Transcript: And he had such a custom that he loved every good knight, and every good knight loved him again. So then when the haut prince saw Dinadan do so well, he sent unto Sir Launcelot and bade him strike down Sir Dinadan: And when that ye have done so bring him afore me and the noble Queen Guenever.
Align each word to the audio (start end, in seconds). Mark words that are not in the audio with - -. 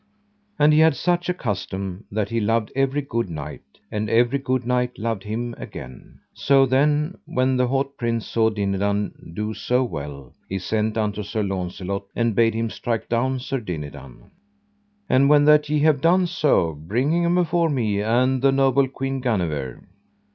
And 0.57 0.73
he 0.73 0.79
had 0.79 0.95
such 0.95 1.29
a 1.29 1.33
custom 1.35 2.05
that 2.11 2.29
he 2.29 2.39
loved 2.39 2.71
every 2.75 3.03
good 3.03 3.29
knight, 3.29 3.61
and 3.91 4.09
every 4.09 4.39
good 4.39 4.65
knight 4.65 4.97
loved 4.97 5.21
him 5.21 5.53
again. 5.59 6.21
So 6.33 6.65
then 6.65 7.19
when 7.25 7.55
the 7.55 7.67
haut 7.67 7.97
prince 7.97 8.25
saw 8.25 8.49
Dinadan 8.49 9.33
do 9.35 9.53
so 9.53 9.83
well, 9.83 10.33
he 10.49 10.57
sent 10.57 10.97
unto 10.97 11.21
Sir 11.21 11.43
Launcelot 11.43 12.05
and 12.15 12.33
bade 12.33 12.55
him 12.55 12.71
strike 12.71 13.09
down 13.09 13.37
Sir 13.37 13.59
Dinadan: 13.59 14.31
And 15.07 15.29
when 15.29 15.45
that 15.45 15.69
ye 15.69 15.77
have 15.81 16.01
done 16.01 16.25
so 16.25 16.73
bring 16.73 17.11
him 17.13 17.37
afore 17.37 17.69
me 17.69 18.01
and 18.01 18.41
the 18.41 18.51
noble 18.51 18.87
Queen 18.87 19.19
Guenever. 19.19 19.83